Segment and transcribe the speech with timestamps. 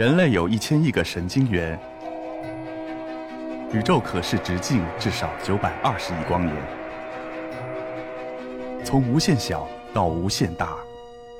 [0.00, 1.78] 人类有一千亿个神经元，
[3.70, 6.56] 宇宙可视直径至少九百二十亿光年。
[8.82, 10.78] 从无限小到无限大，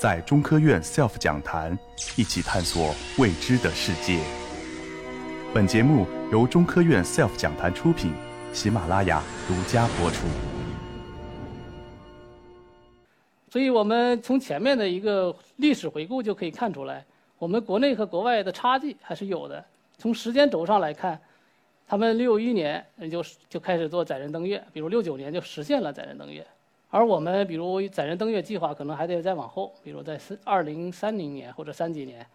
[0.00, 1.78] 在中科院 SELF 讲坛
[2.16, 4.20] 一起探索未知的世界。
[5.52, 8.14] 本节目由中科院 SELF 讲坛出品，
[8.54, 10.26] 喜马拉雅独家播出。
[13.50, 17.04] 所以我们从前面的一个历史回顾就可以看出来。
[17.46, 19.64] 我们国内和国外的差距还是有的。
[19.98, 21.16] 从时间轴上来看，
[21.86, 26.44] 他们六一年就就开始做载人登月，比如六九年就实现了载人登月，
[26.90, 32.26] 而我们比如载人登月计划可能还得再往后，比如在二零三零年或者三几年。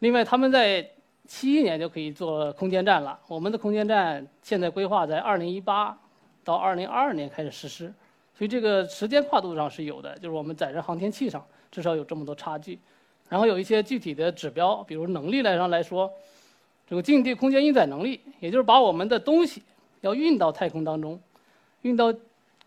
[0.00, 0.84] 另外，他们在
[1.28, 5.96] 七一年就可以做空间站了，我们的空间站现在规划在二零一八
[6.42, 7.94] 到二零二二年开始实施，
[8.36, 12.80] 所以这个时间跨度上是有的，就是我们载人航天器上至少有这么多差距。
[13.28, 16.10] 然后有一些具体的指标，比如能力来上来说，
[16.88, 19.62] 这个近地空间运载能力，也就是把我们的东西
[20.00, 21.20] 要运到太空当中，
[21.82, 22.14] 运到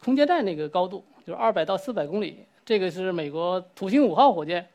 [0.03, 2.45] 空间站那个高度，就是二百到四百公里。
[2.63, 4.67] 这个是美国土星五号火箭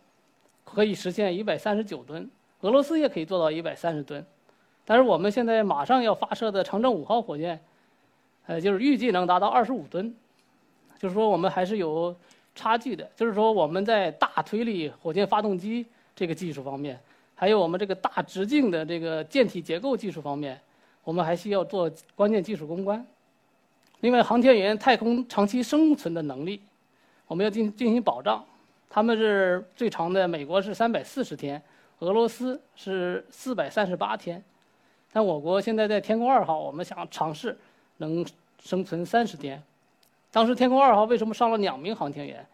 [0.65, 2.29] 可以实现一百三十九吨，
[2.63, 4.27] 俄罗斯也可以做到一百三十吨。
[4.85, 7.61] 但是我们现在马上要发射的长征五号火箭，
[8.47, 10.13] 呃，就是预计能达到二十五吨，
[10.99, 12.15] 就是说我们还是有。
[12.57, 16.99] 差距的，就是说我们在大推力火箭发动机这个技术方面，
[17.35, 20.59] 还有我们这个大直径的这个舰体结构技术方面，
[21.05, 23.07] 我们还需要做关键技术攻关。
[24.01, 26.61] 另外，航天员太空长期生存的能力，
[27.27, 28.45] 我们要进进行保障。
[28.89, 31.63] 他们是最长的，美国是三百四十天，
[31.99, 34.43] 俄罗斯是四百三十八天，
[35.13, 37.57] 但我国现在在天宫二号，我们想尝试
[37.99, 38.25] 能
[38.63, 39.63] 生存三十天。
[40.37, 42.47] 当时天宫二号为什么上了两名航天员？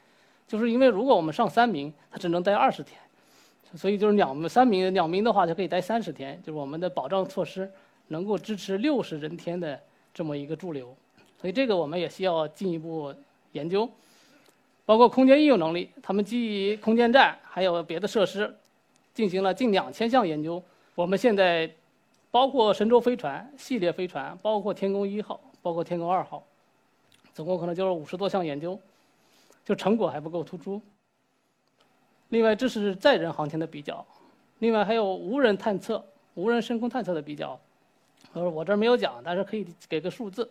[0.47, 2.97] 就是因为如果我们上三名，他只能待二十天，
[3.75, 7.69] 所以就是两三名两名的话就可以待三十天，就是我们的保障措施
[8.07, 9.81] 能够支持六十人天的
[10.15, 10.97] 这么一个驻留，
[11.41, 13.13] 所以这个我们也需要进一步
[13.51, 13.91] 研究，
[14.87, 18.57] 包括空间应用能力，他们基于空间站还有别的设施
[19.13, 20.63] 进行了近两千项研究，
[20.95, 21.69] 我们现在
[22.31, 26.47] 包括神舟飞船系列飞船，包括天宫一号，包括天宫二号。
[27.35, 28.79] 总共可能就是五十多项研究，
[29.65, 30.81] 就成果还不够突出。
[32.29, 34.05] 另外，这是载人航天的比较，
[34.59, 36.03] 另外还有无人探测、
[36.35, 37.59] 无人深空探测的比较。
[38.33, 40.49] 呃，我这儿没有讲，但是可以给个数字。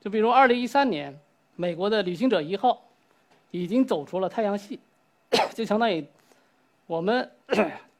[0.00, 1.18] 就比如二零一三年，
[1.56, 2.82] 美国的旅行者一号
[3.50, 4.78] 已经走出了太阳系，
[5.54, 6.06] 就相当于
[6.86, 7.30] 我们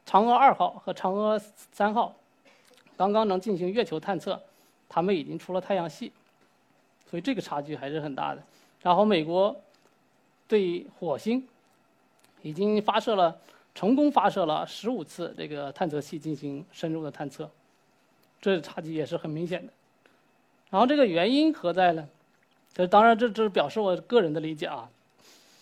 [0.05, 1.39] 嫦娥 二号和嫦娥
[1.71, 2.15] 三号
[2.95, 4.39] 刚刚能进行月球探测，
[4.87, 6.11] 他们已经出了太阳系。
[7.09, 8.43] 所以这个差距还是很大的。
[8.81, 9.59] 然后美国
[10.47, 11.45] 对火星
[12.43, 13.35] 已经发射了，
[13.73, 17.49] 成功发射了十五次这个探测器进行深入的探测，
[18.39, 19.73] 这差距也是很明显的。
[20.69, 22.07] 然后这个原因何在呢？
[22.73, 24.87] 这当然这这是表示我个人的理解啊。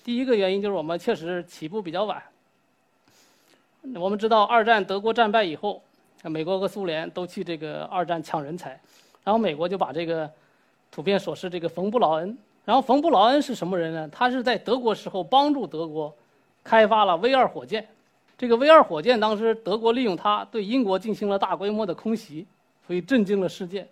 [0.04, 2.22] 第一个原因就是我们确实起步比较晚。
[3.96, 5.82] 我们知道二战德国战败以后，
[6.24, 8.80] 美国和苏联都去这个二战抢人才，
[9.24, 10.30] 然后美国就把这个。
[10.90, 14.10] 普遍所示这个冯布劳恩，然后冯布劳恩是什么人呢？
[14.12, 16.14] 他是在德国时候帮助德国
[16.64, 17.88] 开发了 V 二火箭。
[18.38, 22.46] 这个 V 二火箭当时德国利用它对英国进行了大规模的空袭，
[22.86, 23.88] 所以震惊了世界。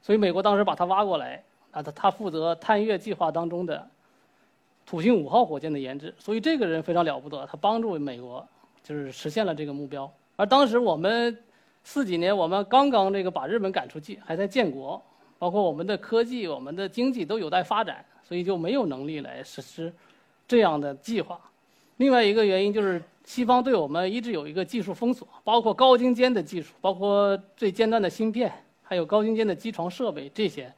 [0.00, 3.88] 所以美国当时把他挖过来，啊，他他负责探月计划当中的
[4.84, 6.14] 土星五号火箭的研制。
[6.18, 8.46] 所以这个人非常了不得，他帮助美国
[8.82, 10.10] 就是实现了这个目标。
[10.36, 11.38] 而当时我们
[11.84, 15.02] 四几年，我们刚刚这个把日本赶出去，还在建国。
[15.42, 19.92] 包括我们的科技、我们的经济都有待发展，所以就没有能力来实施
[20.46, 21.36] 这样的计划。
[21.96, 28.52] 另外一个原因就是西方对我们一直有一个技术封锁，包括高精尖的技术，包括最尖端的芯片，
[28.84, 30.72] 还有高精尖的机床设备这些，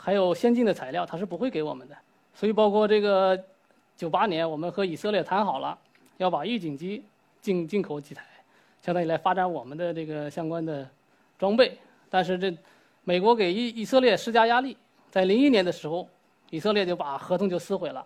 [0.00, 1.94] 还有先进的材料，它是不会给我们的。
[2.32, 3.38] 所以包括这个
[3.98, 5.78] 九八年，我们和以色列谈好了，
[6.16, 7.04] 要把预警机
[7.42, 8.24] 进进口几台，
[8.80, 10.88] 相当于来发展我们的这个相关的
[11.38, 11.76] 装备，
[12.08, 12.56] 但是这。
[13.04, 14.76] 美国给以以色列施加压力，
[15.10, 16.08] 在零一年的时候，
[16.50, 18.04] 以色列就把合同就撕毁了，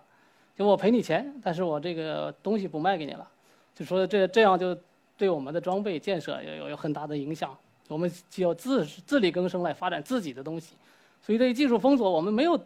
[0.57, 3.27] 就我赔你钱，但是我这个东西不卖给你了，
[3.75, 4.77] 就说这这样就
[5.17, 7.57] 对我们的装备建设有有很大的影响，
[7.87, 10.75] 我们就要自自力更生来发展自己的东西，
[11.23, 12.61] 所以对于技术封锁，我们没有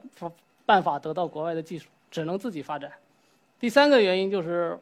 [0.65, 2.91] 办法得到国外的技术，只能自己发展。
[3.61, 4.79] 第三个原因就是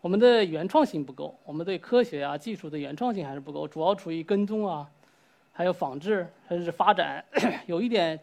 [0.00, 4.88] 我们的原创性不够，我们对科学啊技术的原创性还是不够，主要处于跟踪啊。
[5.60, 7.22] 还有仿制，甚至发展，
[7.68, 8.18] 有一点，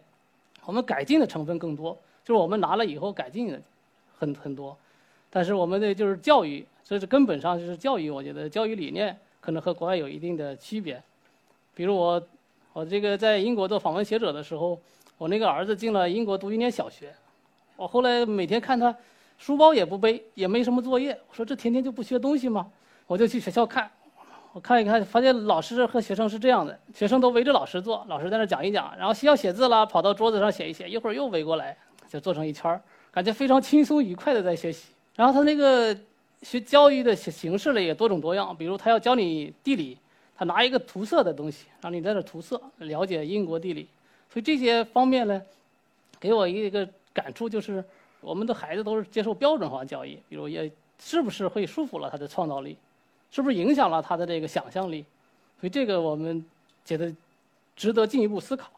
[0.64, 3.62] 我们改进的成分更多，就是我们拿了以后改进的
[4.18, 4.76] 很很多，
[5.30, 11.00] 但是我们的就是教育，这是根本上就是教育，我觉得教育理念可能和国外有一定的区别。
[11.76, 12.20] 比如我，
[12.72, 14.76] 我这个在英国做访问学者的时候，
[15.16, 17.14] 我那个儿子进了英国读一年小学，
[17.76, 18.92] 我后来每天看他，
[19.38, 22.68] 书包也不背，也没什么作业，我说这天天就不学东西吗？
[23.06, 23.88] 我就去学校看，
[24.52, 31.76] 我看一看，发现老师和学生是这样的，学生都围着老师坐，老师在那讲一讲，然后需要写字了，跑到桌子上写一写，一会儿又围过来，
[32.08, 32.80] 就坐成一圈儿，
[33.10, 34.88] 感觉非常轻松愉快的在学习。
[35.14, 35.96] 然后他那个
[36.42, 39.96] 学教育的形式呢也多种多样，比如他要教你地理。
[40.40, 43.88] 他拿一个涂色的东西，让你在这涂色，了解英国地理。
[44.32, 45.42] 所以这些方面呢，
[46.20, 47.84] 给我一个感触就是，
[48.20, 50.70] 我们的孩子都是接受标准化教育，比如也
[51.00, 52.76] 是不是会束缚了他的创造力，
[53.30, 55.04] 是不是影响了他的这个想象力？
[55.60, 56.44] 所以这个我们
[56.84, 57.12] 觉得
[57.76, 58.70] 值得进一步思考。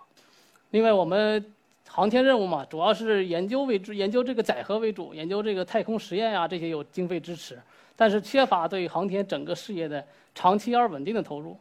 [0.70, 1.44] 另外，我们
[1.88, 7.58] 航天任务嘛，主要是研究为主，研究这个载荷为主，研究这个太空实验啊，这些有经费支持。
[7.96, 10.02] 但是缺乏对航天整个事业的
[10.34, 11.56] 长期而稳定的投入。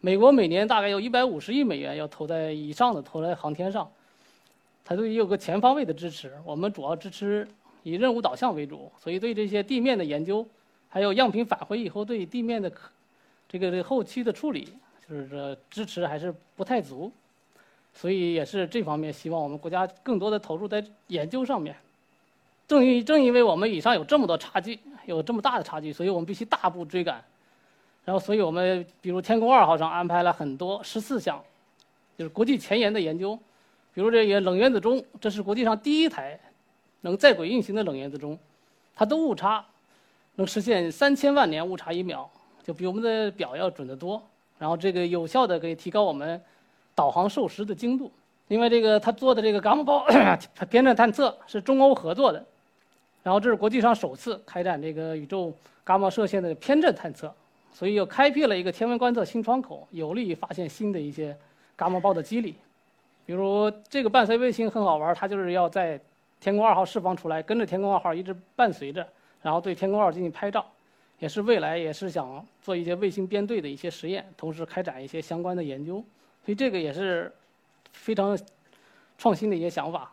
[0.00, 3.90] 美国每年大概有一百五十亿美元要投在以上的投在航天上，
[4.84, 6.32] 它都有个全方位的支持。
[6.44, 7.48] 我们主要支持
[7.84, 10.46] 以任务导向为主，所以对这些地面的研究，
[10.88, 12.70] 还有样品返回以后对地面的
[13.48, 14.72] 这个这后期的处理，
[15.08, 17.10] 就是说支持还是不太足。
[17.94, 21.74] 所以也是这方面希望我们国家更多的投入在研究上面。
[22.66, 24.78] 正因正因为我们以上有这么多差距。
[25.06, 27.24] 有这么大的差距，所以我们必须大步追赶。
[28.04, 31.42] 然后，所以我们比如天宫二号上安排了很多十四项，
[32.18, 33.34] 就是国际前沿的研究。
[33.94, 36.38] 比如这个冷原子钟，这是国际上第一台
[37.00, 38.38] 能在轨运行的冷原子钟，
[38.94, 39.64] 它的误差
[40.38, 42.28] 能实现三千万年误差一秒，
[42.62, 44.22] 就比我们的表要准得多。
[44.56, 46.40] 然后这个有效的可以提高我们
[46.94, 48.10] 导航授时的精度。
[48.46, 50.06] 另外，这个他做的这个伽马暴
[50.70, 52.42] 偏振探测是中欧合作的。
[53.24, 55.52] 然后这是国际上首次开展这个宇宙
[55.84, 57.34] 伽马射线的偏振探测，
[57.72, 61.36] 所以又开辟了一个天文观测新窗口，有利于发现新的一些
[61.76, 62.54] 伽马暴的机理。
[63.26, 66.00] 比如这个伴随卫星很好玩，它就是要在
[66.40, 69.06] 天宫二号释放出来，跟着天宫二号一直伴随着，
[69.42, 70.64] 然后对天宫二进行拍照，
[71.18, 76.04] 也是未来也是想做一些卫星编队的一些实验，同时开展一些相关的研究。
[76.44, 77.32] 所以这个也是
[77.92, 78.38] 非常
[79.16, 80.12] 创新的一些想法。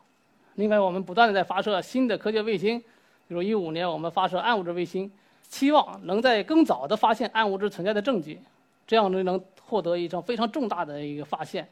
[0.55, 2.81] 另外，我们不断的在发射新的科学卫星。
[3.27, 5.11] 比如一五年，我们发射暗物质卫星，
[5.41, 8.39] 期望能在更早的发现暗物质存在的证据，
[8.85, 11.67] 这样呢能获得一场非常重大的一个发现，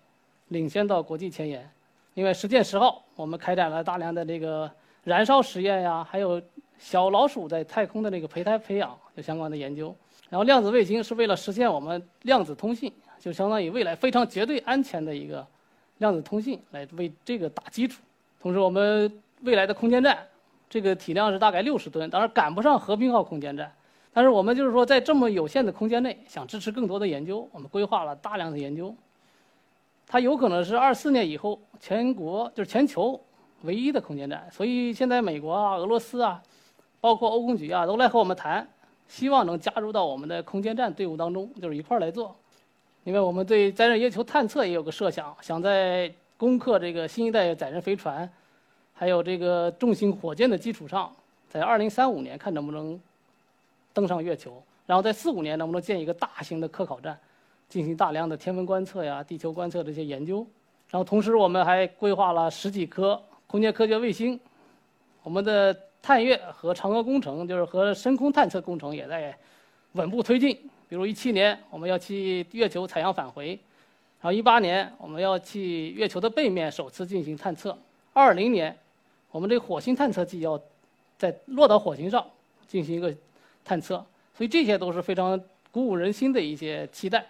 [0.48, 1.70] 领先到国际前沿。
[2.16, 4.70] 另外，实践十号，我们开展了大量的这个
[5.04, 6.42] 燃烧实验呀，还有
[6.84, 9.96] 小老鼠在太空的那个胚胎培养有相关的研究。
[10.30, 15.48] 然后，量子卫星是为了实现我们量子通信，就相当于未来非常绝对安全的一个
[16.00, 18.02] 量子通信，来为这个打基础。
[18.42, 19.10] 同时，我们
[19.44, 20.28] 未来的空间站。
[20.70, 23.72] 这个体量是大概六十吨，当然赶不上和平号空间站，
[24.12, 28.94] 但是我们就是说在这么有限的空间内，想支持更多的研究，我们规划了大量的研究。
[30.08, 33.22] 它有可能是二四年以后全国就是全球
[33.62, 36.42] 唯一的空间站，所以现在美国啊、俄罗斯啊，
[37.04, 38.66] 包括欧空局啊，都来和我们谈，
[39.10, 42.34] 希望能加入到我们的空间站队伍当中，就是一块儿来做。
[43.04, 48.32] 另外，我们对载人月球探测也有个设想，想在攻克这个新一代载人飞船。
[48.94, 51.14] 还有这个重型火箭的基础上，
[51.50, 52.98] 在二零三五年看能不能
[53.92, 57.20] 登上月球，然后在四五年能不能建一个大型的科考站，
[57.68, 60.48] 进行大量的天文观测呀、地球观测这些研究。
[60.90, 64.40] 然后同时我们还规划了十几颗空间科学卫星，
[65.22, 69.36] 我们的探月和嫦娥工程就是和深空探测工程也在
[69.94, 70.54] 稳步推进。
[70.90, 73.48] 比如一七年我们要去月球采样返回，
[74.20, 77.76] 然后一八年我们要去月球的背面首次进行探测，
[78.12, 78.78] 二零年。
[79.32, 80.62] 我们这火星探测器要
[81.18, 82.24] 在落到火星上
[82.68, 83.12] 进行一个
[83.66, 83.96] 探测，
[84.38, 85.42] 所以这些都是非常
[85.72, 87.26] 鼓舞人心的一些期待。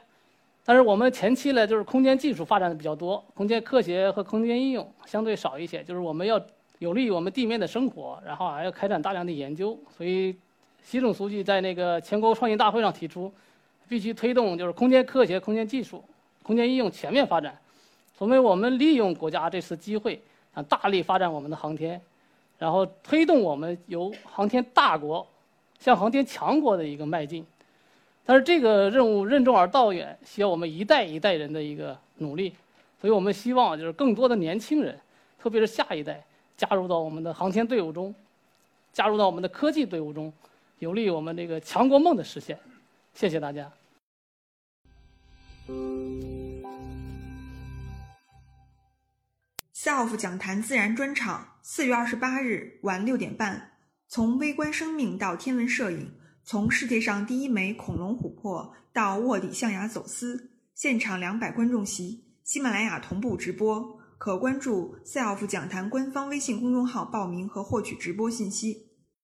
[0.65, 5.81] 但是我们前期呢，就是空间技术发展的比较多，空间科学和空间应用相对少一些。
[5.85, 6.37] 就是我们要
[6.83, 9.79] 有利于我们地面的生活，然后还要开展大量的研究。
[9.97, 10.35] 所以，
[10.83, 13.31] 习总书记在那个全国创新大会上提出，
[13.87, 16.03] 必须推动就是空间科学、空间技术、
[16.43, 17.57] 空间应用全面发展。
[18.17, 20.21] 所以我们利用国家这次机会。
[20.53, 21.99] 啊，大力发展我们的航天，
[22.59, 25.25] 然后推动我们由航天大国
[25.79, 27.43] 向航天强国的一个迈进。
[28.23, 32.53] 但是这个任务任重而道远，需要我们一代一代人的一个努力。
[33.01, 34.95] 所以我们希望就是更多的年轻人，
[35.39, 36.23] 特别是下一代，
[36.63, 38.15] 加入到我们的航天队伍中，
[38.93, 40.31] 加入到我们的科技队伍中，
[40.79, 42.57] 有利于我们这个强国梦的实现。
[43.13, 43.69] 谢谢大家。
[49.75, 53.71] SELF 讲坛自然专场，四月二十八日晚六点半。
[54.07, 56.13] 从微观生命到天文摄影，
[56.45, 68.92] 从世界上第一枚恐龙琥珀到卧底象牙走私，现场两百观众席，喜马拉雅同步直播，可关注 SELF 讲坛官方微信公众号报名和获取直播信息。